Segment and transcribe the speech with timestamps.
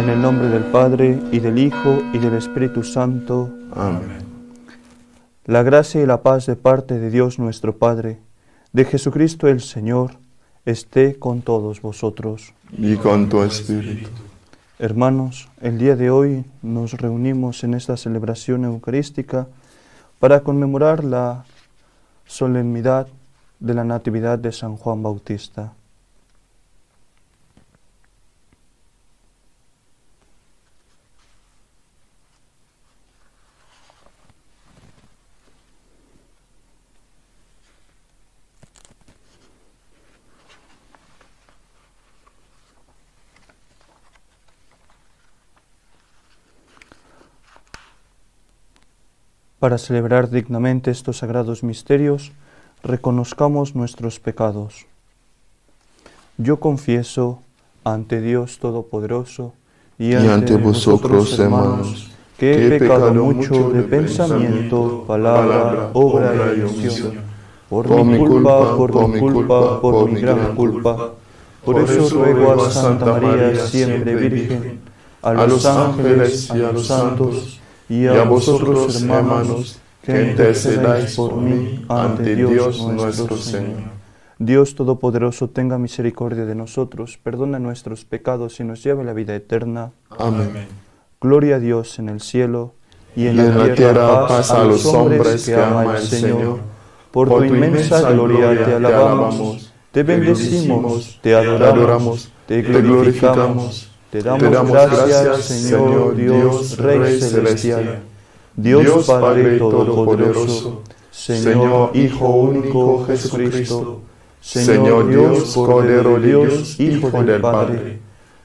[0.00, 3.50] En el nombre del Padre, y del Hijo, y del Espíritu Santo.
[3.76, 4.24] Amén.
[5.44, 8.18] La gracia y la paz de parte de Dios nuestro Padre,
[8.72, 10.12] de Jesucristo el Señor,
[10.64, 12.54] esté con todos vosotros.
[12.72, 14.08] Y con tu espíritu.
[14.78, 19.48] Hermanos, el día de hoy nos reunimos en esta celebración eucarística
[20.18, 21.44] para conmemorar la
[22.24, 23.06] solemnidad
[23.58, 25.74] de la Natividad de San Juan Bautista.
[49.60, 52.32] Para celebrar dignamente estos sagrados misterios,
[52.82, 54.86] reconozcamos nuestros pecados.
[56.38, 57.42] Yo confieso
[57.84, 59.52] ante Dios Todopoderoso
[59.98, 67.20] y ante, vosotros, hermanos, que he pecado mucho de pensamiento, palabra, obra y omisión.
[67.68, 71.12] Por, mi culpa, por mi culpa, por mi gran culpa.
[71.62, 74.80] Por eso ruego a Santa María, siempre Virgen,
[75.20, 77.59] a los ángeles y a los santos,
[77.90, 84.00] y a vosotros, hermanos, que intercedáis por mí ante Dios nuestro Señor.
[84.38, 89.34] Dios Todopoderoso tenga misericordia de nosotros, perdona nuestros pecados y nos lleve a la vida
[89.34, 89.90] eterna.
[90.08, 90.66] Amén.
[91.20, 92.72] Gloria a Dios en el cielo
[93.14, 96.60] y en, Y en la tierra paz a los hombres que ama ama el Señor.
[97.10, 105.44] Por tu inmensa gloria te alabamos, te bendecimos, te adoramos, te glorificamos, te damos gracias,
[105.44, 108.00] Señor Dios, Rey celestial.
[108.56, 114.00] Dios Padre Todopoderoso, Señor Hijo único Jesucristo,
[114.40, 118.00] Señor Dios, Cordero Dios, Hijo del Padre,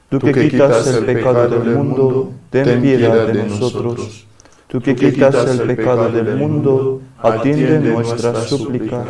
[0.08, 4.26] tú que quitas el pecado del mundo, ten piedad de nosotros.
[4.68, 9.06] Tú que quitas el pecado del mundo, atiende nuestras súplicas.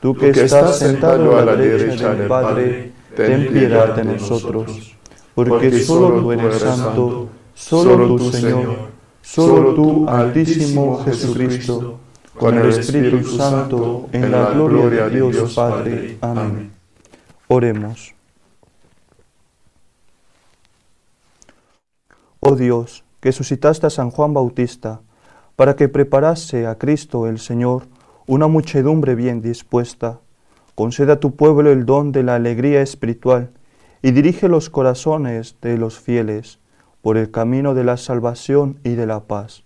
[0.00, 4.95] Tú que estás sentado a la derecha del Padre, ten piedad de nosotros.
[5.36, 8.88] Porque solo tú eres santo, solo tú Señor,
[9.20, 11.98] solo tú Altísimo Jesucristo,
[12.38, 16.16] con el Espíritu Santo, en la gloria de Dios Padre.
[16.22, 16.72] Amén.
[17.48, 18.14] Oremos.
[22.40, 25.02] Oh Dios, que suscitaste a San Juan Bautista,
[25.54, 27.82] para que preparase a Cristo el Señor
[28.26, 30.18] una muchedumbre bien dispuesta,
[30.74, 33.50] conceda a tu pueblo el don de la alegría espiritual
[34.02, 36.58] y dirige los corazones de los fieles
[37.02, 39.62] por el camino de la salvación y de la paz.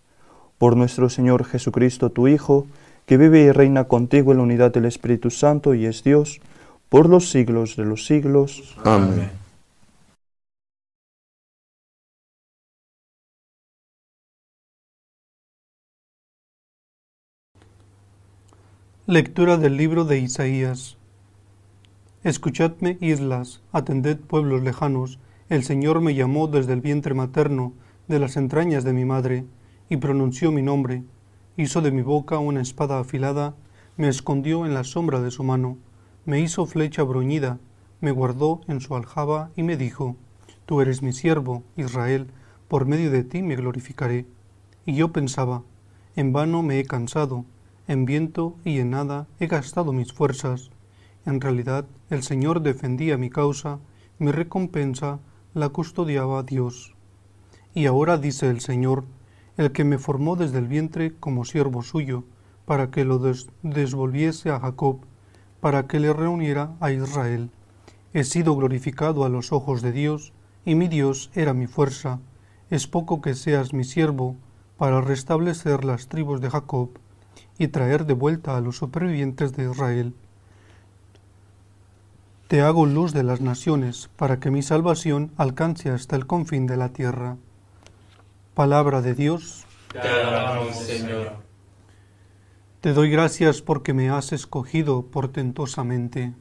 [0.58, 2.66] Por nuestro Señor Jesucristo, tu Hijo,
[3.06, 6.41] que vive y reina contigo en la unidad del Espíritu Santo y es Dios,
[6.88, 8.76] por los siglos de los siglos.
[8.84, 9.30] Amén.
[19.06, 21.00] Lectura del libro de Isaías.
[22.22, 25.19] Escuchadme, islas, atended, pueblos lejanos.
[25.48, 27.72] El Señor me llamó desde el vientre materno,
[28.08, 29.47] de las entrañas de mi madre,
[29.88, 31.03] y pronunció mi nombre.
[31.56, 33.54] Hizo de mi boca una espada afilada,
[33.97, 35.78] me escondió en la sombra de su mano,
[36.26, 37.59] me hizo flecha bruñida,
[38.03, 40.16] me guardó en su aljaba y me dijo,
[40.66, 42.26] Tú eres mi siervo, Israel,
[42.69, 44.26] por medio de ti me glorificaré.
[44.84, 45.62] Y yo pensaba,
[46.16, 47.47] en vano me he cansado,
[47.88, 50.70] en viento y en nada he gastado mis fuerzas.
[51.25, 53.78] En realidad, el Señor defendía mi causa,
[54.19, 55.21] mi recompensa
[55.54, 56.94] la custodiaba Dios.
[57.72, 59.04] Y ahora dice el Señor,
[59.56, 62.25] el que me formó desde el vientre como siervo suyo,
[62.66, 65.00] para que lo des- desvolviese a Jacob,
[65.60, 67.50] para que le reuniera a Israel.
[68.12, 70.32] He sido glorificado a los ojos de Dios,
[70.65, 72.21] y mi Dios era mi fuerza.
[72.71, 74.36] Es poco que seas mi siervo,
[74.78, 76.91] para restablecer las tribus de Jacob,
[77.59, 80.15] y traer de vuelta a los supervivientes de Israel.
[82.50, 86.76] Te hago luz de las naciones, para que mi salvación alcance hasta el confín de
[86.76, 87.36] la tierra.
[88.54, 89.66] Palabra de Dios.
[89.92, 91.34] Te alabamos, Señor.
[92.80, 96.34] Te doy gracias porque me has escogido portentosamente.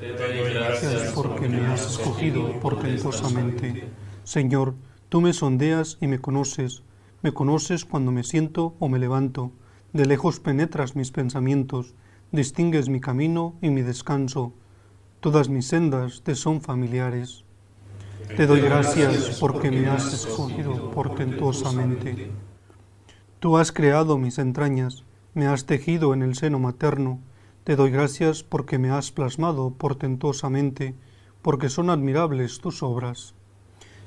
[0.00, 3.90] Te doy gracias porque me has escogido portentosamente.
[4.24, 4.72] Señor,
[5.10, 6.82] tú me sondeas y me conoces.
[7.20, 9.52] Me conoces cuando me siento o me levanto.
[9.92, 11.94] De lejos penetras mis pensamientos.
[12.32, 14.54] Distingues mi camino y mi descanso.
[15.26, 17.44] Todas mis sendas te son familiares.
[18.36, 22.30] Te doy gracias porque me has escogido portentosamente.
[23.40, 25.02] Tú has creado mis entrañas,
[25.34, 27.18] me has tejido en el seno materno.
[27.64, 30.94] Te doy gracias porque me has plasmado portentosamente,
[31.42, 33.34] porque son admirables tus obras.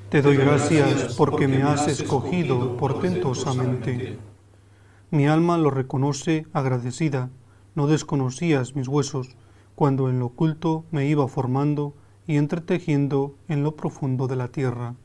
[0.08, 4.18] Te doy gracias porque me has escogido portentosamente.
[5.12, 7.30] Mi alma lo reconoce agradecida.
[7.76, 9.36] No desconocías mis huesos
[9.80, 11.94] cuando en lo oculto me iba formando
[12.28, 14.96] y entretejiendo en lo profundo de la tierra.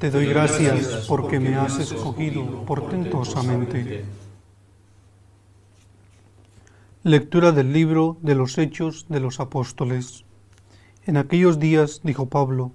[0.00, 4.04] Te doy gracias porque me has escogido portentosamente.
[7.04, 10.24] Lectura del libro de los Hechos de los Apóstoles.
[11.06, 12.72] En aquellos días, dijo Pablo,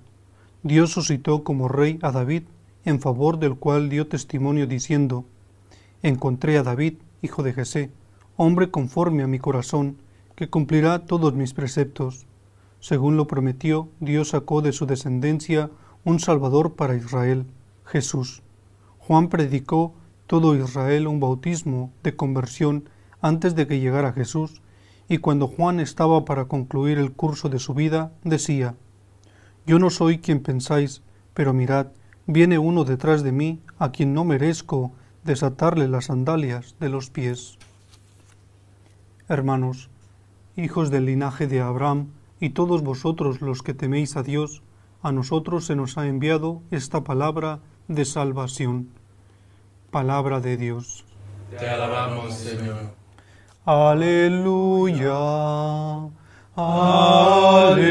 [0.64, 2.44] Dios suscitó como rey a David,
[2.86, 5.26] en favor del cual dio testimonio diciendo,
[6.04, 7.92] Encontré a David, hijo de Jesé,
[8.38, 9.98] hombre conforme a mi corazón,
[10.36, 12.28] que cumplirá todos mis preceptos.
[12.80, 15.70] Según lo prometió, Dios sacó de su descendencia
[16.04, 17.46] un Salvador para Israel,
[17.86, 18.44] Jesús.
[19.00, 19.94] Juan predicó
[20.28, 22.90] todo Israel un bautismo de conversión
[23.22, 24.62] antes de que llegara Jesús,
[25.08, 28.76] y cuando Juan estaba para concluir el curso de su vida, decía,
[29.68, 31.02] yo no soy quien pensáis,
[31.34, 31.88] pero mirad,
[32.28, 34.92] viene uno detrás de mí a quien no merezco
[35.24, 37.58] desatarle las sandalias de los pies.
[39.28, 39.90] Hermanos,
[40.58, 42.10] hijos del linaje de Abraham,
[42.40, 44.62] y todos vosotros los que teméis a Dios,
[45.02, 48.90] a nosotros se nos ha enviado esta palabra de salvación.
[49.92, 51.06] Palabra de Dios.
[51.58, 52.92] Te alabamos, Señor.
[53.66, 55.16] Aleluya.
[56.56, 57.86] Aleluya.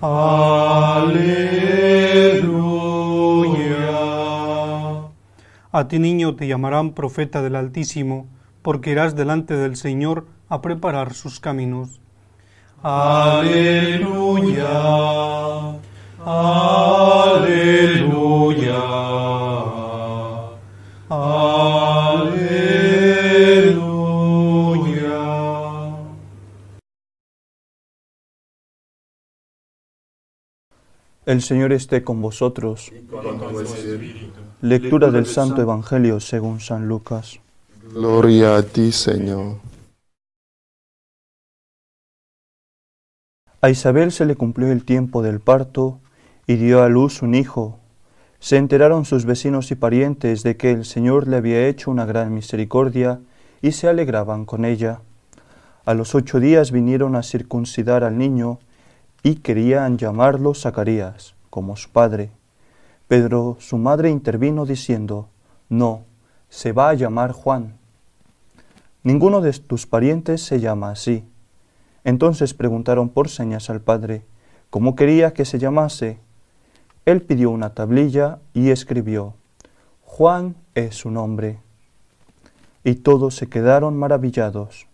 [0.00, 1.52] Aleluya.
[5.70, 8.26] A ti niño te llamarán profeta del Altísimo,
[8.62, 12.00] porque irás delante del Señor a preparar sus caminos.
[12.82, 14.68] Aleluya.
[16.24, 17.52] Aleluya.
[21.08, 22.62] Aleluya.
[31.24, 32.92] El Señor esté con vosotros.
[33.10, 34.40] Con tu espíritu.
[34.60, 37.41] Lectura del Santo Evangelio según San Lucas.
[37.94, 39.58] Gloria a ti, Señor.
[43.60, 46.00] A Isabel se le cumplió el tiempo del parto
[46.46, 47.78] y dio a luz un hijo.
[48.40, 52.32] Se enteraron sus vecinos y parientes de que el Señor le había hecho una gran
[52.32, 53.20] misericordia
[53.60, 55.02] y se alegraban con ella.
[55.84, 58.58] A los ocho días vinieron a circuncidar al niño
[59.22, 62.30] y querían llamarlo Zacarías, como su padre.
[63.06, 65.28] Pero su madre intervino diciendo,
[65.68, 66.06] No,
[66.48, 67.81] se va a llamar Juan.
[69.04, 71.24] Ninguno de tus parientes se llama así.
[72.04, 74.24] Entonces preguntaron por señas al padre,
[74.70, 76.18] ¿cómo quería que se llamase?
[77.04, 79.34] Él pidió una tablilla y escribió,
[80.04, 81.58] Juan es su nombre.
[82.84, 84.86] Y todos se quedaron maravillados.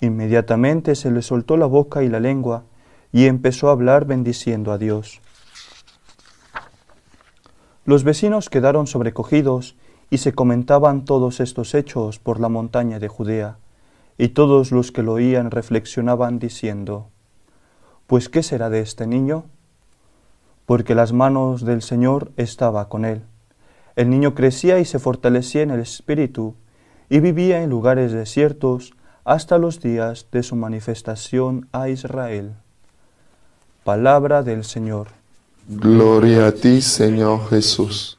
[0.00, 2.64] Inmediatamente se le soltó la boca y la lengua,
[3.12, 5.20] y empezó a hablar bendiciendo a Dios.
[7.84, 9.74] Los vecinos quedaron sobrecogidos
[10.10, 13.58] y se comentaban todos estos hechos por la montaña de Judea,
[14.16, 17.08] y todos los que lo oían reflexionaban diciendo,
[18.06, 19.44] Pues ¿qué será de este niño?
[20.66, 23.22] Porque las manos del Señor estaba con él.
[23.96, 26.54] El niño crecía y se fortalecía en el espíritu,
[27.10, 28.92] y vivía en lugares desiertos
[29.24, 32.52] hasta los días de su manifestación a Israel.
[33.84, 35.08] Palabra del Señor.
[35.66, 38.17] Gloria a ti, Señor Jesús.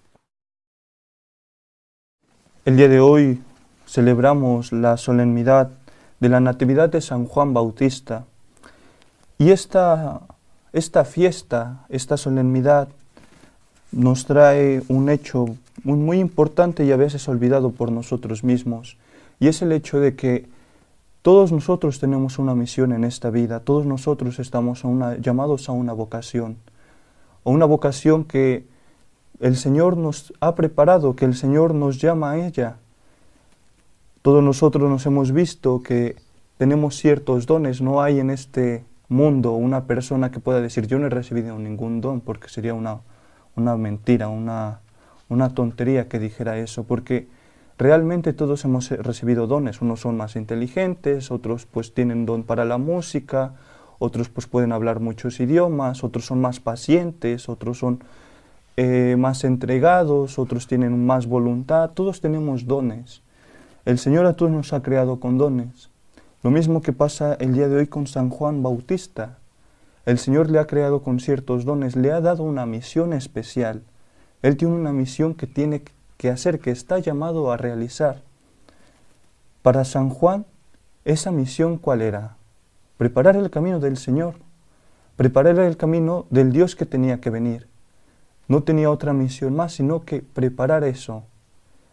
[2.70, 3.42] El día de hoy
[3.88, 5.72] celebramos la solemnidad
[6.20, 8.26] de la Natividad de San Juan Bautista.
[9.40, 10.22] Y esta,
[10.72, 12.90] esta fiesta, esta solemnidad,
[13.92, 15.48] nos trae un hecho
[15.84, 18.98] muy, importante y a veces olvidado por nosotros mismos.
[19.40, 20.48] Y es el hecho de que
[21.24, 25.72] todos nosotros tenemos una misión en esta vida, todos nosotros estamos a una- llamados a
[25.72, 26.58] una vocación,
[27.42, 28.68] o una vocación que
[29.40, 32.78] el Señor nos ha preparado, que el Señor nos llama a ella.
[34.22, 36.18] Todos nosotros nos hemos visto que
[36.58, 41.08] tenemos ciertos dones, no hay en este mundo una persona que pueda decir yo no
[41.08, 43.00] he recibido ningún don, porque sería una,
[43.56, 44.82] una mentira, una,
[45.30, 47.28] una tontería que dijera eso, porque
[47.78, 52.78] realmente todos hemos recibido dones, unos son más inteligentes, otros pues tienen don para la
[52.78, 53.54] música,
[54.00, 58.04] otros pues pueden hablar muchos idiomas, otros son más pacientes, otros son
[58.82, 63.22] eh, más entregados, otros tienen más voluntad, todos tenemos dones.
[63.84, 65.90] El Señor a todos nos ha creado con dones.
[66.44, 69.38] Lo mismo que pasa el día de hoy con San Juan Bautista.
[70.06, 73.84] El Señor le ha creado con ciertos dones, le ha dado una misión especial.
[74.44, 75.84] Él tiene una misión que tiene
[76.16, 78.22] que hacer, que está llamado a realizar.
[79.62, 80.46] Para San Juan,
[81.04, 82.38] esa misión cuál era?
[82.98, 84.36] Preparar el camino del Señor.
[85.18, 87.69] preparar el camino del Dios que tenía que venir.
[88.50, 91.24] No tenía otra misión más, sino que preparar eso.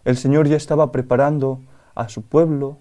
[0.06, 1.60] El Señor ya estaba preparando
[1.94, 2.78] a su pueblo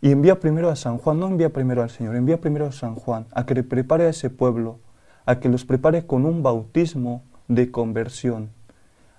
[0.00, 2.94] y envía primero a San Juan, no envía primero al Señor, envía primero a San
[2.94, 4.78] Juan, a que prepare a ese pueblo,
[5.26, 8.48] a que los prepare con un bautismo de conversión,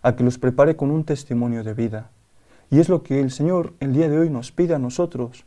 [0.02, 2.10] a que los prepare con un testimonio de vida.
[2.72, 5.46] Y es lo que el Señor el día de hoy nos pide a nosotros.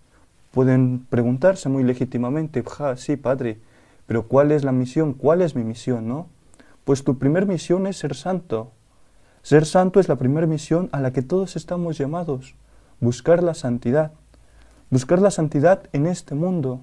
[0.53, 3.59] Pueden preguntarse muy legítimamente, ja, sí, Padre,
[4.07, 5.13] pero ¿cuál es la misión?
[5.13, 6.07] ¿Cuál es mi misión?
[6.07, 6.29] ¿No?
[6.89, 8.73] Pues tu primer misión es ser santo.
[9.43, 12.55] Ser santo es la primera misión a la que todos estamos llamados,
[12.99, 14.13] buscar la santidad.
[14.89, 16.81] Buscar la santidad en este mundo,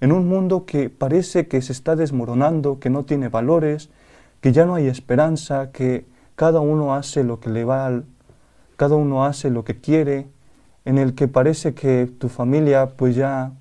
[0.00, 3.90] en un mundo que parece que se está desmoronando, que no tiene valores,
[4.40, 8.02] que ya no hay esperanza, que cada uno hace lo que le va,
[8.74, 10.26] cada uno hace lo que quiere,
[10.84, 13.52] en el que parece que tu familia pues ya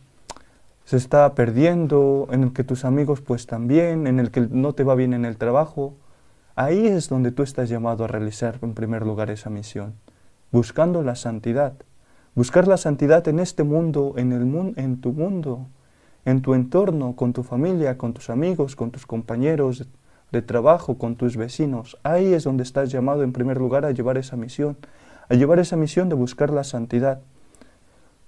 [0.85, 4.83] se está perdiendo, en el que tus amigos pues también, en el que no te
[4.83, 5.95] va bien en el trabajo,
[6.55, 9.95] ahí es donde tú estás llamado a realizar en primer lugar esa misión,
[10.51, 11.73] buscando la santidad.
[12.35, 15.67] Buscar la santidad en este mundo, en, el en tu mundo,
[16.25, 19.87] en tu entorno, con tu familia, con tus amigos, con tus compañeros
[20.31, 21.99] de trabajo, con tus vecinos.
[22.01, 24.77] Ahí es donde estás llamado en primer lugar a llevar esa misión,
[25.29, 27.21] a llevar esa misión de buscar la santidad.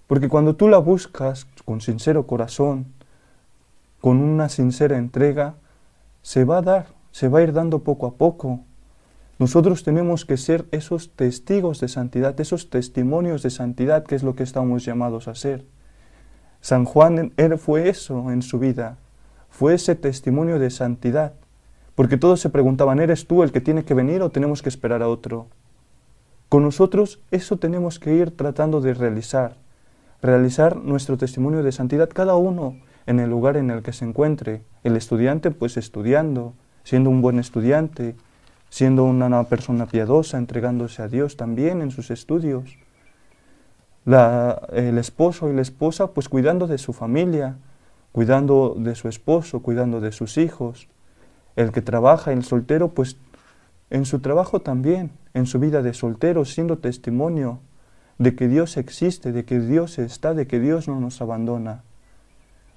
[0.07, 2.93] Porque cuando tú la buscas con sincero corazón,
[4.01, 5.55] con una sincera entrega,
[6.21, 8.59] se va a dar, se va a ir dando poco a poco.
[9.39, 14.35] Nosotros tenemos que ser esos testigos de santidad, esos testimonios de santidad, que es lo
[14.35, 15.65] que estamos llamados a ser.
[16.61, 18.97] San Juan fue eso en su vida,
[19.49, 21.33] fue ese testimonio de santidad,
[21.95, 25.01] porque todos se preguntaban, ¿eres tú el que tiene que venir o tenemos que esperar
[25.01, 25.47] a otro?
[26.49, 29.57] Con nosotros eso tenemos que ir tratando de realizar,
[30.25, 34.63] realizar nuestro testimonio de santidad cada uno en el lugar en el que se encuentre.
[34.83, 36.53] El estudiante pues estudiando,
[36.83, 38.15] siendo un buen estudiante,
[38.69, 42.77] siendo una persona piadosa, entregándose a Dios también en sus estudios.
[44.73, 47.57] el esposo y la esposa pues cuidando de su familia,
[48.11, 50.87] cuidando de su esposo, cuidando de sus hijos.
[51.55, 53.17] El que trabaja, el soltero, pues
[53.89, 57.59] en su trabajo también, en su vida de soltero, siendo testimonio
[58.17, 61.83] de que Dios existe, de que Dios está, de que Dios no nos abandona.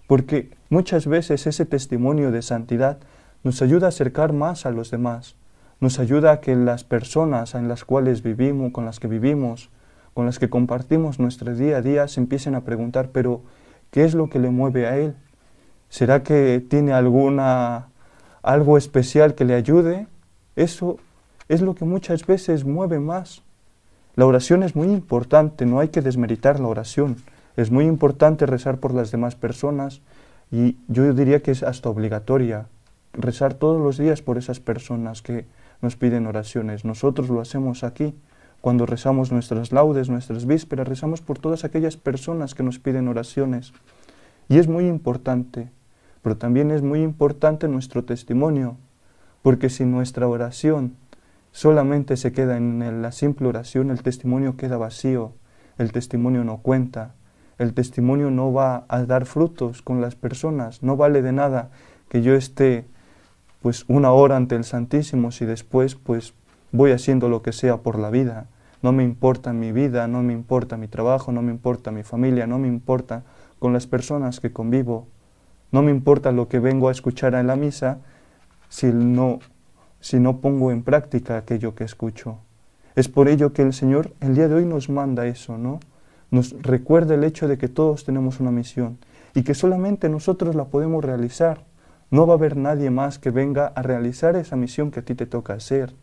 [0.06, 2.98] Porque muchas veces ese testimonio de santidad
[3.44, 5.36] nos ayuda a acercar más a los demás,
[5.80, 9.70] nos ayuda a que las personas en las cuales vivimos, con las que vivimos,
[10.14, 13.42] con las que compartimos nuestro día a día, se empiecen a preguntar, pero
[13.92, 15.14] ¿qué es lo que le mueve a él?
[15.88, 17.88] ¿Será que tiene alguna
[18.42, 20.08] algo especial que le ayude?
[20.56, 20.98] Eso
[21.48, 23.42] es lo que muchas veces mueve más.
[24.18, 27.18] La oración es muy importante, no hay que desmeritar la oración.
[27.56, 30.00] Es muy importante rezar por las demás personas
[30.50, 32.66] y yo diría que es hasta obligatoria
[33.12, 35.46] rezar todos los días por esas personas que
[35.82, 36.84] nos piden oraciones.
[36.84, 38.12] Nosotros lo hacemos aquí.
[38.60, 43.72] Cuando rezamos nuestras laudes, nuestras vísperas, rezamos por todas aquellas personas que nos piden oraciones.
[44.48, 45.70] Y es muy importante,
[46.22, 48.78] pero también es muy importante nuestro testimonio,
[49.42, 50.96] porque si nuestra oración
[51.58, 55.32] solamente se queda en la simple oración, el testimonio queda vacío,
[55.76, 57.16] el testimonio no cuenta,
[57.58, 61.70] el testimonio no va a dar frutos con las personas, no vale de nada
[62.08, 62.86] que yo esté
[63.60, 66.32] pues una hora ante el Santísimo si después pues
[66.70, 68.46] voy haciendo lo que sea por la vida.
[68.80, 72.46] No me importa mi vida, no me importa mi trabajo, no me importa mi familia,
[72.46, 73.24] no me importa
[73.58, 75.08] con las personas que convivo,
[75.72, 77.98] no me importa lo que vengo a escuchar en la misa
[78.68, 79.40] si no
[80.00, 82.38] si no pongo en práctica aquello que escucho.
[82.94, 85.80] Es por ello que el Señor el día de hoy nos manda eso, ¿no?
[86.30, 88.98] Nos recuerda el hecho de que todos tenemos una misión
[89.34, 91.64] y que solamente nosotros la podemos realizar.
[92.10, 95.14] No va a haber nadie más que venga a realizar esa misión que a ti
[95.14, 95.94] te toca hacer.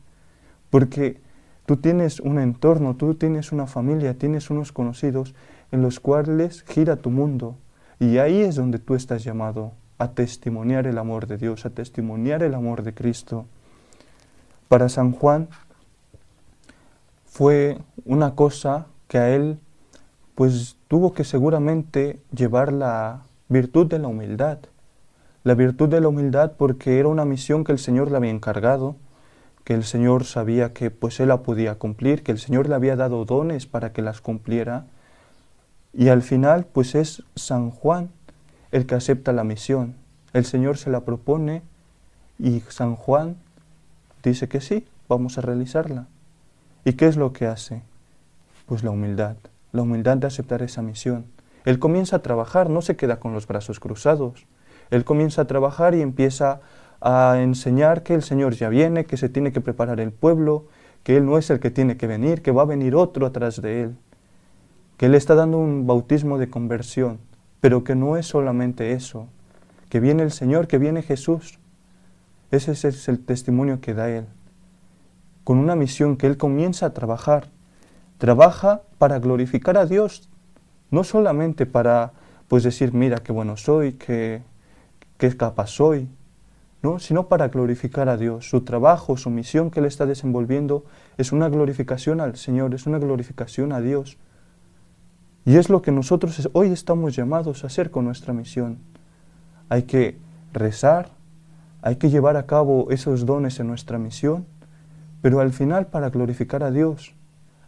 [0.69, 1.19] Porque
[1.65, 5.35] tú tienes un entorno, tú tienes una familia, tienes unos conocidos
[5.71, 7.57] en los cuales gira tu mundo.
[7.99, 12.43] Y ahí es donde tú estás llamado a testimoniar el amor de Dios, a testimoniar
[12.43, 13.45] el amor de Cristo.
[14.67, 15.47] Para San Juan
[17.25, 19.59] fue una cosa que a él
[20.35, 24.59] pues tuvo que seguramente llevar la virtud de la humildad.
[25.43, 28.95] La virtud de la humildad porque era una misión que el Señor le había encargado,
[29.63, 32.95] que el Señor sabía que pues él la podía cumplir, que el Señor le había
[32.95, 34.85] dado dones para que las cumpliera.
[35.93, 38.09] Y al final pues es San Juan
[38.71, 39.95] el que acepta la misión.
[40.33, 41.61] El Señor se la propone
[42.39, 43.37] y San Juan
[44.29, 46.07] dice que sí, vamos a realizarla.
[46.83, 47.81] ¿Y qué es lo que hace?
[48.65, 49.35] Pues la humildad,
[49.71, 51.25] la humildad de aceptar esa misión.
[51.65, 54.45] Él comienza a trabajar, no se queda con los brazos cruzados.
[54.91, 56.61] Él comienza a trabajar y empieza
[57.01, 60.67] a enseñar que el Señor ya viene, que se tiene que preparar el pueblo,
[61.03, 63.61] que Él no es el que tiene que venir, que va a venir otro atrás
[63.61, 63.95] de Él,
[64.97, 67.19] que Él está dando un bautismo de conversión,
[67.61, 69.27] pero que no es solamente eso,
[69.89, 71.59] que viene el Señor, que viene Jesús.
[72.55, 74.27] Ese es el testimonio que da Él,
[75.43, 77.49] con una misión que Él comienza a trabajar.
[78.17, 80.29] Trabaja para glorificar a Dios,
[80.89, 82.13] no solamente para
[82.47, 84.41] pues decir, mira qué bueno soy, qué,
[85.17, 86.07] qué capaz soy,
[86.81, 86.99] ¿no?
[86.99, 88.49] sino para glorificar a Dios.
[88.49, 90.85] Su trabajo, su misión que Él está desenvolviendo
[91.17, 94.17] es una glorificación al Señor, es una glorificación a Dios.
[95.45, 98.79] Y es lo que nosotros hoy estamos llamados a hacer con nuestra misión.
[99.67, 100.17] Hay que
[100.53, 101.14] rezar,
[101.85, 104.47] hay que llevar a cabo esos dones en nuestra misión,
[105.21, 107.13] pero al final para glorificar a Dios.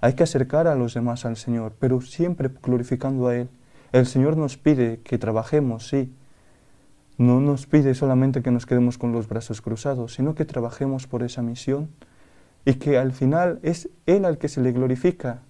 [0.01, 3.49] Hay que acercar a los demás al Señor, pero siempre glorificando a Él.
[3.91, 6.11] El Señor nos pide que trabajemos, sí.
[7.19, 11.21] No nos pide solamente que nos quedemos con los brazos cruzados, sino que trabajemos por
[11.21, 11.89] esa misión
[12.65, 15.43] y que al final es Él al que se le glorifica,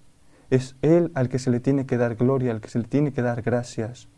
[0.50, 3.14] es Él al que se le tiene que dar gloria, al que se le tiene
[3.14, 4.08] que dar gracias.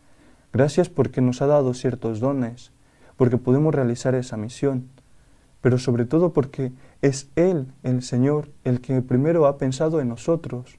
[0.53, 2.73] Gracias porque nos ha dado ciertos dones,
[3.21, 4.89] porque podemos realizar esa misión,
[5.61, 6.73] pero sobre todo porque
[7.03, 10.79] es Él, el Señor, el que primero ha pensado en nosotros,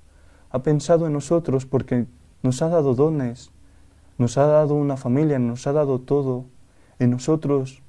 [0.50, 2.08] ha pensado en nosotros porque
[2.42, 3.52] nos ha dado dones,
[4.18, 6.46] nos ha dado una familia, nos ha dado todo.
[7.00, 7.84] Y nosotros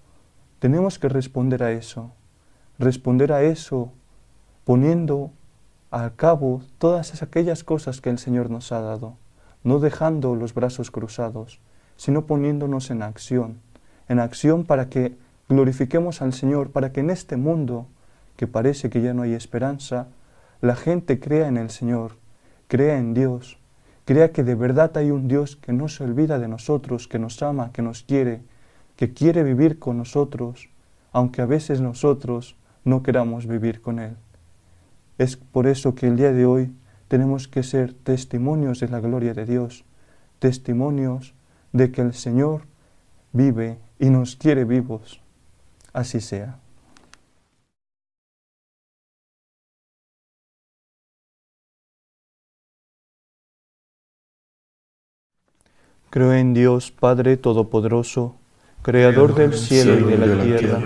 [0.58, 2.12] tenemos que responder a eso,
[2.78, 3.90] responder a eso
[4.64, 5.30] poniendo
[5.90, 9.16] al cabo todas aquellas cosas que el Señor nos ha dado,
[9.64, 11.58] no dejando los brazos cruzados,
[11.96, 13.62] sino poniéndonos en acción,
[14.08, 15.16] en acción para que
[15.48, 17.86] glorifiquemos al Señor, para que en este mundo,
[18.36, 20.08] que parece que ya no hay esperanza,
[20.60, 22.12] la gente crea en el Señor,
[22.68, 23.58] crea en Dios,
[24.04, 27.42] crea que de verdad hay un Dios que no se olvida de nosotros, que nos
[27.42, 28.42] ama, que nos quiere,
[28.96, 30.68] que quiere vivir con nosotros,
[31.12, 34.16] aunque a veces nosotros no queramos vivir con Él.
[35.18, 36.72] Es por eso que el día de hoy
[37.08, 39.84] tenemos que ser testimonios de la gloria de Dios,
[40.38, 41.34] testimonios
[41.72, 42.62] de que el Señor
[43.32, 45.20] vive y nos quiere vivos.
[45.92, 46.58] Así sea.
[56.10, 58.34] Creo en Dios Padre Todopoderoso,
[58.82, 60.80] Creador del cielo y de la tierra.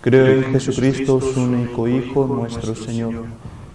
[0.00, 3.26] Creo en Jesucristo, su único Hijo, nuestro Señor,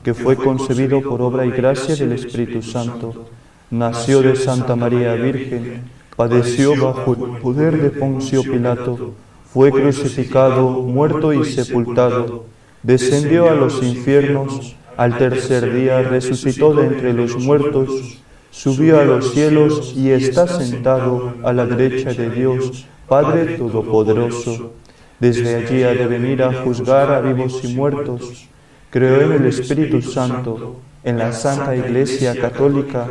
[0.04, 3.30] que fue concebido por obra y gracia del Espíritu Santo.
[3.70, 9.14] Nació de Santa María Virgen, padeció bajo el poder de Poncio Pilato,
[9.54, 12.44] fue crucificado, muerto y sepultado,
[12.84, 18.20] descendió a los infiernos, al tercer día resucitó de entre los muertos,
[18.52, 24.74] subió a los cielos y está sentado a la derecha de Dios, Padre Todopoderoso.
[25.22, 28.50] Desde allí ha de venir a juzgar a vivos y muertos.
[28.90, 33.08] Creo en el Espíritu Santo, en la Santa Iglesia Católica,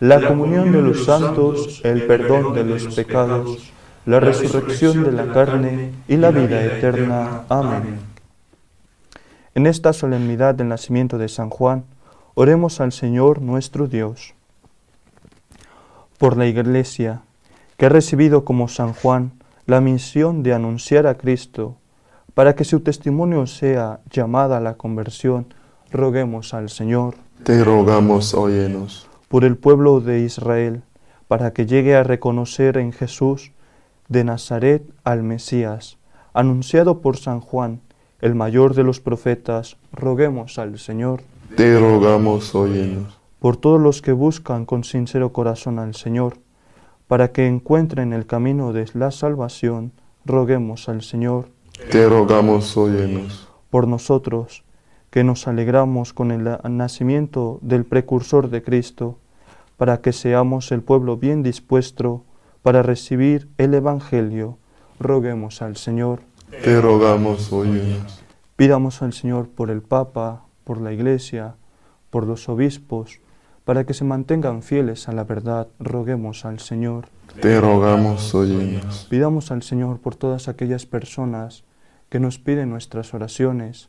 [0.00, 3.70] la comunión de los santos, el perdón de los pecados,
[4.06, 7.42] la resurrección de la carne y la vida eterna.
[7.50, 8.00] Amén.
[9.54, 11.84] En esta solemnidad del nacimiento de San Juan,
[12.34, 14.34] oremos al Señor nuestro Dios
[16.16, 17.22] por la Iglesia,
[17.76, 19.32] que ha recibido como San Juan
[19.66, 21.76] la misión de anunciar a Cristo,
[22.32, 25.52] para que su testimonio sea llamada a la conversión,
[25.90, 27.16] roguemos al Señor.
[27.42, 29.09] Te rogamos, óyenos.
[29.30, 30.82] Por el pueblo de Israel,
[31.26, 33.52] para que llegue a reconocer en Jesús
[34.08, 35.96] de Nazaret al Mesías,
[36.34, 37.80] anunciado por San Juan,
[38.20, 41.22] el mayor de los profetas, roguemos al Señor.
[41.56, 46.36] Te rogamos, óyenos por todos los que buscan con sincero corazón al Señor,
[47.08, 49.92] para que encuentren el camino de la salvación,
[50.24, 51.48] roguemos al Señor.
[51.90, 53.48] Te rogamos, óyenos.
[53.70, 54.62] Por nosotros,
[55.10, 59.18] que nos alegramos con el nacimiento del precursor de Cristo,
[59.76, 62.24] para que seamos el pueblo bien dispuesto
[62.62, 64.58] para recibir el Evangelio,
[64.98, 66.20] roguemos al Señor.
[66.62, 68.22] Te rogamos, óyenos.
[68.56, 71.56] Pidamos al Señor por el Papa, por la Iglesia,
[72.10, 73.20] por los obispos,
[73.64, 77.06] para que se mantengan fieles a la verdad, roguemos al Señor.
[77.40, 79.06] Te rogamos, óyenos.
[79.08, 81.64] Pidamos al Señor por todas aquellas personas
[82.08, 83.88] que nos piden nuestras oraciones,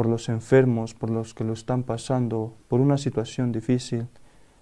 [0.00, 4.06] por los enfermos, por los que lo están pasando, por una situación difícil,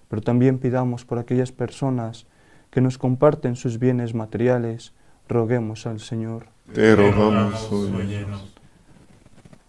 [0.08, 2.26] pero también pidamos por aquellas personas
[2.72, 4.94] que nos comparten sus bienes materiales,
[5.28, 6.46] roguemos al Señor.
[6.72, 8.52] Te rogamos, óyenos.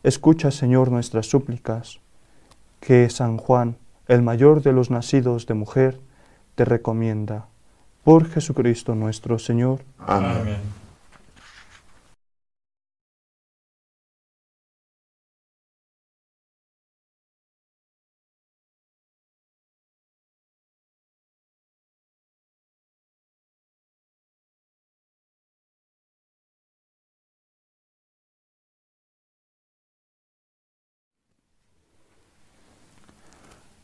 [0.01, 1.99] Escucha, Señor, nuestras súplicas,
[2.79, 3.77] que San Juan,
[4.07, 5.99] el mayor de los nacidos de mujer,
[6.55, 7.45] te recomienda.
[8.03, 9.81] Por Jesucristo nuestro Señor.
[9.99, 10.78] Amén.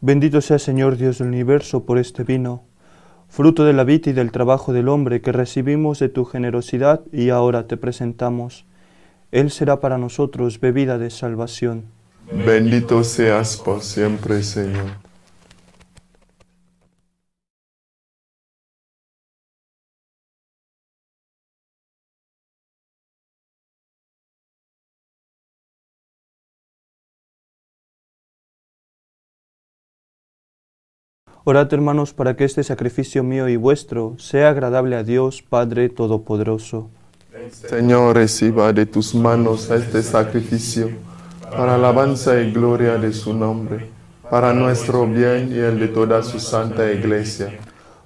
[0.00, 2.62] Bendito sea Señor Dios del universo por este vino,
[3.28, 7.30] fruto de la vida y del trabajo del hombre que recibimos de tu generosidad y
[7.30, 8.64] ahora te presentamos.
[9.32, 11.86] Él será para nosotros bebida de salvación.
[12.30, 15.07] Bendito seas por siempre, Señor.
[31.50, 36.90] Orad, hermanos, para que este sacrificio mío y vuestro sea agradable a Dios Padre Todopoderoso.
[37.50, 40.90] Señor, reciba de tus manos este sacrificio
[41.50, 43.86] para alabanza y gloria de su nombre,
[44.30, 47.58] para nuestro bien y el de toda su santa iglesia.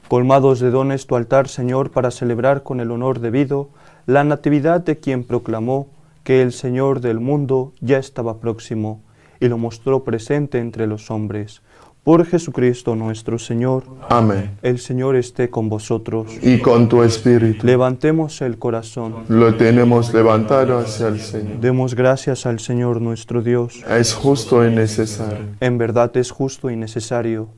[0.07, 3.71] Colmados de dones tu altar, Señor, para celebrar con el honor debido
[4.07, 5.89] la natividad de quien proclamó
[6.23, 9.03] que el Señor del mundo ya estaba próximo
[9.41, 11.61] y lo mostró presente entre los hombres.
[12.05, 13.85] Por Jesucristo nuestro Señor.
[14.09, 14.59] Amén.
[14.61, 16.37] El Señor esté con vosotros.
[16.43, 17.65] Y con tu espíritu.
[17.65, 19.23] Levantemos el corazón.
[19.29, 21.61] Lo tenemos levantado hacia el Señor.
[21.61, 23.85] Demos gracias al Señor nuestro Dios.
[23.89, 25.47] Es justo y necesario.
[25.61, 27.51] En verdad es justo y necesario.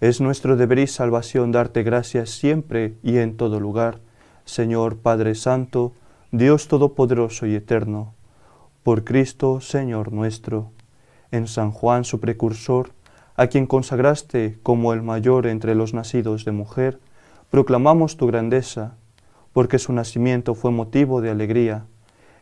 [0.00, 4.00] Es nuestro deber y salvación darte gracias siempre y en todo lugar,
[4.44, 5.92] Señor Padre Santo,
[6.32, 8.14] Dios Todopoderoso y Eterno.
[8.82, 10.72] Por Cristo, Señor nuestro.
[11.30, 12.90] En San Juan, su precursor,
[13.42, 17.00] a quien consagraste como el mayor entre los nacidos de mujer,
[17.50, 18.94] proclamamos tu grandeza,
[19.52, 21.86] porque su nacimiento fue motivo de alegría,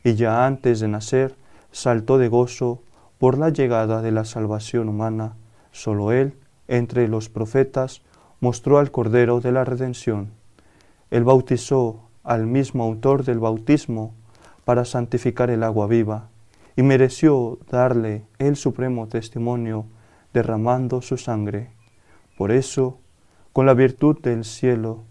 [0.05, 1.37] y ya antes de nacer
[1.73, 2.83] saltó de gozo
[3.17, 5.37] por la llegada de la salvación humana.
[5.73, 6.35] Solo Él,
[6.69, 8.03] entre los profetas,
[8.41, 10.33] mostró al Cordero de la Redención.
[11.11, 14.13] Él bautizó al mismo autor del bautismo
[14.67, 16.29] para santificar el agua viva,
[16.77, 19.87] y mereció darle el supremo testimonio
[20.33, 21.71] derramando su sangre.
[22.37, 22.99] Por eso,
[23.53, 25.05] con la virtud del cielo,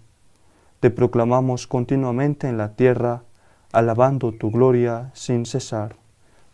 [0.80, 3.24] te proclamamos continuamente en la tierra,
[3.72, 5.96] alabando tu gloria sin cesar.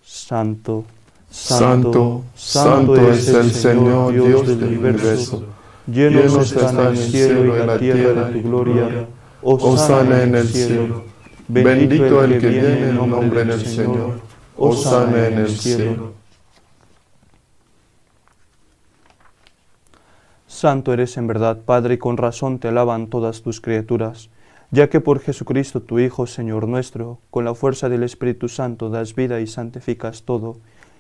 [0.04, 0.84] Santo,
[1.30, 5.45] santo, santo, es el Señor Dios del universo.
[5.88, 9.08] Lleno están el cielo y la tierra de tu gloria.
[9.43, 11.04] Osana en el cielo.
[11.47, 14.19] Bendito el que viene en nombre del Señor.
[14.58, 16.14] Osana en el cielo.
[20.56, 24.30] Santo eres en verdad, Padre, y con razón te alaban todas tus criaturas,
[24.72, 29.15] ya que por Jesucristo tu Hijo, Señor nuestro, con la fuerza del Espíritu Santo das
[29.15, 30.58] vida y santificas todo,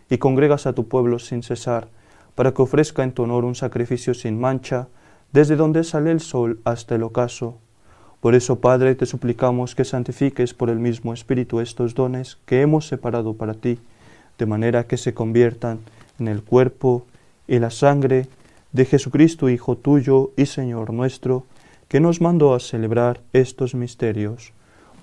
[0.09, 1.87] y congregas a tu pueblo sin cesar,
[2.35, 4.87] para que ofrezca en tu honor un sacrificio sin mancha,
[5.31, 7.57] desde donde sale el sol hasta el ocaso.
[8.19, 12.87] Por eso, Padre, te suplicamos que santifiques por el mismo Espíritu estos dones que hemos
[12.87, 13.79] separado para ti,
[14.37, 15.79] de manera que se conviertan
[16.19, 17.05] en el cuerpo
[17.47, 18.27] y la sangre
[18.75, 21.45] de Jesucristo, Hijo tuyo y Señor nuestro,
[21.87, 24.51] que nos mandó a celebrar estos misterios,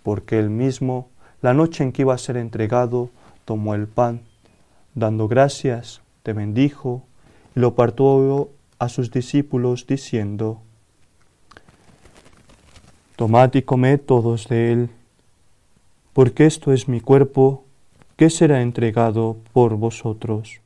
[0.03, 1.09] porque él mismo,
[1.41, 3.09] la noche en que iba a ser entregado,
[3.47, 4.21] tomó el pan,
[4.95, 7.05] dando gracias, te bendijo,
[7.57, 10.61] y lo partió a sus discípulos, diciendo,
[13.17, 14.91] Tomad y comed todos de él,
[16.13, 17.65] porque esto es mi cuerpo,
[18.19, 20.62] que será entregado por vosotros.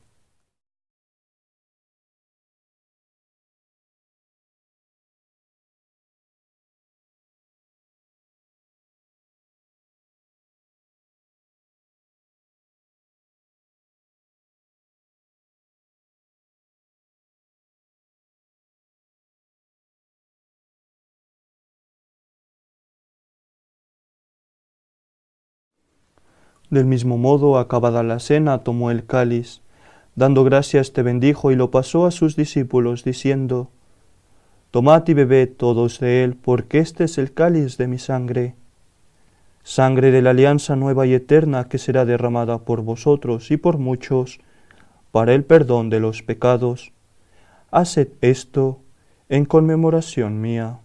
[26.69, 29.61] Del mismo modo, acabada la cena, tomó el cáliz,
[30.15, 33.69] dando gracias te bendijo y lo pasó a sus discípulos, diciendo,
[34.71, 38.55] Tomad y bebed todos de él, porque este es el cáliz de mi sangre,
[39.63, 44.39] sangre de la alianza nueva y eterna que será derramada por vosotros y por muchos,
[45.11, 46.91] para el perdón de los pecados.
[47.71, 48.81] Haced esto
[49.29, 50.79] en conmemoración mía.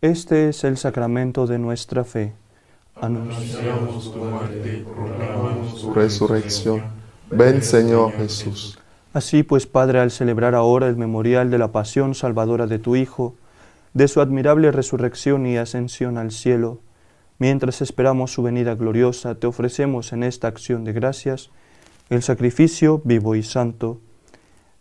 [0.00, 2.32] Este es el sacramento de nuestra fe.
[3.00, 6.84] Anunciamos tu muerte, proclamamos tu resurrección.
[7.32, 8.78] Ven Señor Jesús.
[9.12, 13.34] Así pues, Padre, al celebrar ahora el memorial de la pasión salvadora de tu Hijo,
[13.92, 16.78] de su admirable resurrección y ascensión al cielo,
[17.40, 21.50] mientras esperamos su venida gloriosa, te ofrecemos en esta acción de gracias
[22.08, 24.00] el sacrificio vivo y santo.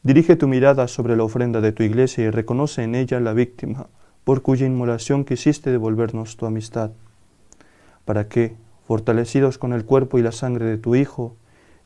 [0.04, 3.88] Dirige tu mirada sobre la ofrenda de tu iglesia y reconoce en ella la víctima
[4.28, 6.92] por cuya inmolación quisiste devolvernos tu amistad,
[8.04, 11.38] para que, fortalecidos con el cuerpo y la sangre de tu Hijo,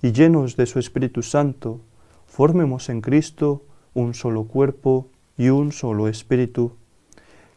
[0.01, 1.81] y llenos de su Espíritu Santo,
[2.25, 3.61] formemos en Cristo
[3.93, 6.71] un solo cuerpo y un solo Espíritu,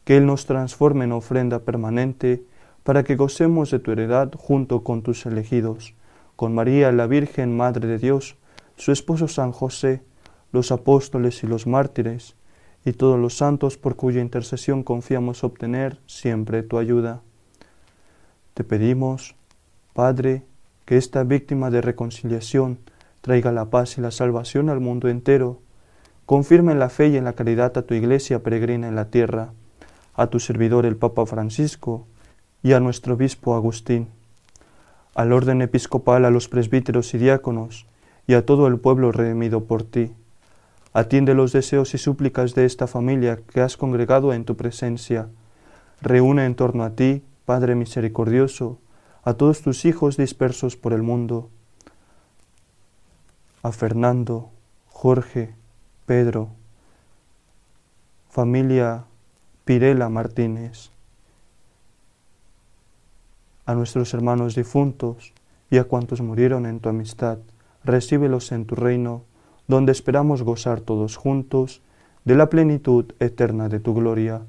[0.04, 2.44] que Él nos transforme en ofrenda permanente,
[2.82, 5.94] para que gocemos de tu heredad junto con tus elegidos,
[6.36, 8.36] con María la Virgen Madre de Dios,
[8.76, 10.02] su esposo San José,
[10.52, 12.36] los apóstoles y los mártires,
[12.84, 17.22] y todos los santos por cuya intercesión confiamos obtener siempre tu ayuda.
[18.52, 19.34] Te pedimos,
[19.94, 20.42] Padre,
[20.84, 22.78] que esta víctima de reconciliación
[23.22, 25.60] traiga la paz y la salvación al mundo entero.
[26.26, 29.52] Confirma en la fe y en la caridad a tu iglesia peregrina en la tierra,
[30.14, 32.06] a tu servidor el Papa Francisco
[32.62, 34.08] y a nuestro obispo Agustín,
[35.14, 37.86] al orden episcopal, a los presbíteros y diáconos,
[38.26, 40.12] y a todo el pueblo redimido por ti
[40.96, 45.28] Atiende los deseos y súplicas de esta familia que has congregado en tu presencia.
[46.00, 48.78] Reúne en torno a ti, Padre misericordioso,
[49.24, 51.50] a todos tus hijos dispersos por el mundo,
[53.64, 54.50] a Fernando,
[54.86, 55.56] Jorge,
[56.06, 56.50] Pedro,
[58.30, 59.04] familia
[59.64, 60.90] Pirela Martínez,
[63.66, 65.32] a nuestros hermanos difuntos
[65.70, 67.38] y a cuantos murieron en tu amistad,
[67.82, 69.24] recíbelos en tu reino
[69.66, 71.80] donde esperamos gozar todos juntos
[72.24, 74.42] de la plenitud eterna de tu gloria,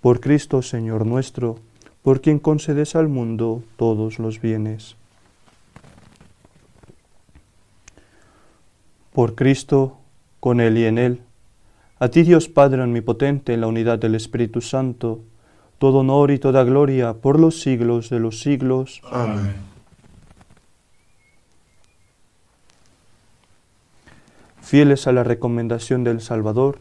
[0.00, 1.58] por Cristo Señor nuestro,
[2.02, 4.96] por quien concedes al mundo todos los bienes.
[9.12, 9.98] Por Cristo,
[10.38, 11.20] con Él y en Él,
[11.98, 15.20] a ti Dios Padre Omnipotente, en la unidad del Espíritu Santo,
[15.78, 19.02] todo honor y toda gloria por los siglos de los siglos.
[19.10, 19.69] Amén.
[24.70, 26.78] Fieles a la recomendación del Salvador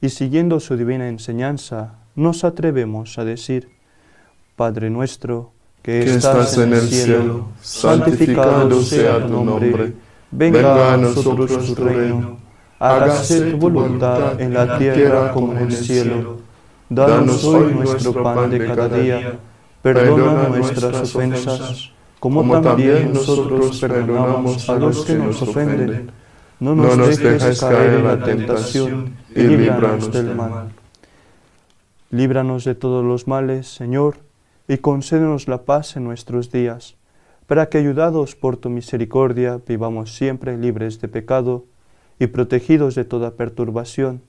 [0.00, 3.68] y siguiendo su divina enseñanza, nos atrevemos a decir,
[4.56, 9.92] Padre nuestro, que, estás, en el cielo, santificado sea tu nombre,
[10.30, 12.38] venga a nosotros tu reino,
[12.78, 16.38] hágase tu voluntad en la tierra como en el cielo.
[16.88, 19.38] Danos hoy nuestro pan de cada día,
[19.82, 26.10] perdona nuestras ofensas, como también nosotros perdonamos a los que nos ofenden
[26.60, 30.70] no nos, dejes, caer en la tentación y líbranos del mal.
[32.10, 34.16] Líbranos de todos los males, Señor,
[34.68, 36.96] y concédenos la paz en nuestros días,
[37.46, 41.64] para que, ayudados por tu misericordia, vivamos siempre libres de pecado
[42.18, 44.22] y protegidos de toda perturbación,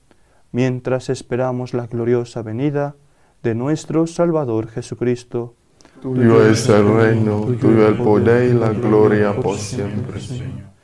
[0.52, 2.96] mientras esperamos la gloriosa venida
[3.42, 5.56] de nuestro Salvador Jesucristo.
[6.02, 10.20] Tuyo es el reino, tuyo el poder y la gloria por siempre.
[10.20, 10.77] Señor.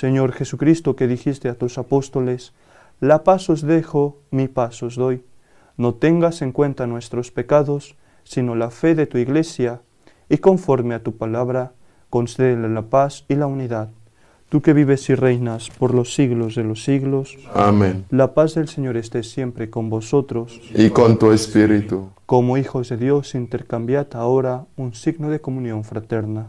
[0.00, 2.54] Señor Jesucristo, que dijiste a tus apóstoles,
[3.00, 5.22] la paz os dejo, mi paz os doy.
[5.76, 9.82] No tengas en cuenta nuestros pecados, sino la fe de tu iglesia,
[10.30, 11.74] y conforme a tu palabra,
[12.08, 13.90] concédele la paz y la unidad.
[14.48, 17.36] Tú que vives y reinas por los siglos de los siglos.
[17.52, 18.06] Amén.
[18.08, 20.62] La paz del Señor esté siempre con vosotros.
[20.74, 22.08] Y con tu espíritu.
[22.24, 26.48] Como hijos de Dios, intercambiad ahora un signo de comunión fraterna.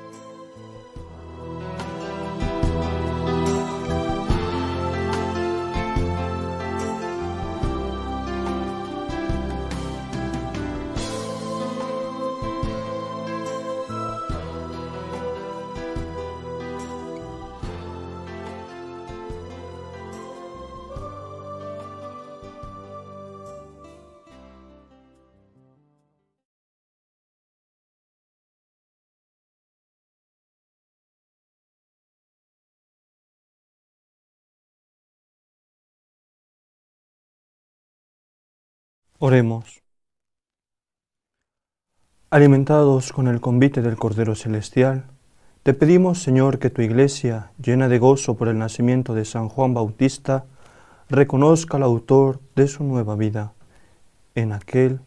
[39.23, 39.83] Oremos.
[42.31, 45.05] Alimentados con el convite del Cordero Celestial,
[45.61, 49.75] te pedimos, Señor, que tu Iglesia, llena de gozo por el nacimiento de San Juan
[49.75, 50.45] Bautista,
[51.07, 53.53] reconozca al autor de su nueva vida,
[54.33, 55.01] en aquel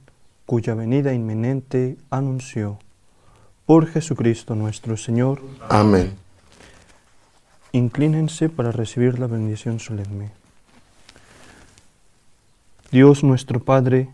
[0.47, 2.79] cuya venida inminente anunció.
[3.67, 5.43] Por Jesucristo nuestro Señor.
[5.69, 6.15] Amén.
[7.73, 10.44] Inclínense para recibir la bendición solemne.
[12.95, 14.09] Dios nuestro Padre,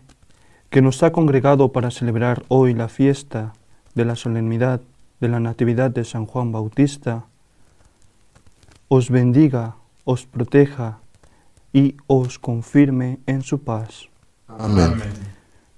[0.71, 3.53] que nos ha congregado para celebrar hoy la fiesta
[3.93, 4.81] de la solemnidad
[5.19, 7.25] de la Natividad de San Juan Bautista,
[8.87, 10.97] os bendiga, os proteja
[11.71, 14.09] y os confirme en su paz.
[14.47, 14.95] Amén.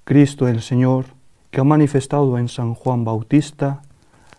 [0.06, 1.04] Cristo el Señor,
[1.52, 3.82] que ha manifestado en San Juan Bautista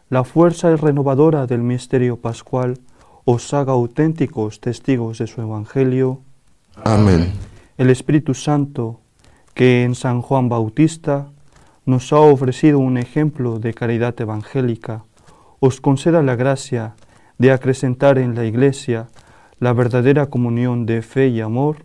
[0.08, 2.78] la fuerza renovadora del misterio pascual,
[3.26, 6.22] os haga auténticos testigos de su Evangelio.
[6.82, 9.00] Amén el Espíritu Santo,
[9.54, 11.28] que en San Juan Bautista
[11.86, 15.04] nos ha ofrecido un ejemplo de caridad evangélica,
[15.60, 16.94] os conceda la gracia
[17.38, 19.08] de acrecentar en la Iglesia
[19.60, 21.84] la verdadera comunión de fe y amor,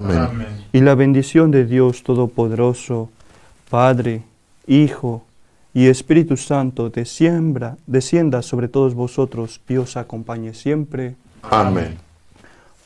[0.00, 0.46] Amén.
[0.72, 3.10] y la bendición de Dios Todopoderoso,
[3.70, 4.22] Padre,
[4.66, 5.24] Hijo
[5.74, 11.16] y Espíritu Santo, descienda, descienda sobre todos vosotros y os acompañe siempre.
[11.42, 11.96] Amén.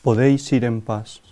[0.01, 1.21] Podéis ir en paz.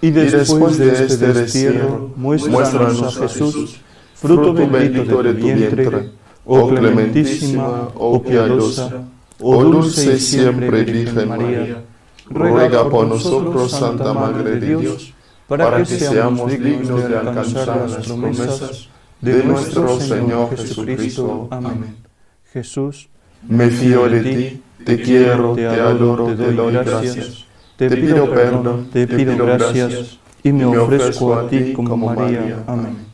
[0.00, 3.80] Y después de este destierro, muéstranos a Jesús,
[4.14, 6.10] fruto bendito de tu vientre,
[6.44, 9.04] oh clementísima, oh piadosa,
[9.40, 11.84] oh dulce y siempre Virgen María,
[12.30, 15.12] ruega por nosotros, Santa Madre de Dios,
[15.48, 18.88] para que seamos dignos de alcanzar las promesas
[19.20, 21.48] de nuestro Señor Jesucristo.
[21.50, 21.96] Amén.
[22.52, 23.08] Jesús,
[23.48, 27.47] Me fío de ti, te quiero, te adoro, te doy gracias.
[27.78, 32.64] Te pido perdón, te pido gracias y me ofrezco a ti como María.
[32.66, 33.07] Amén.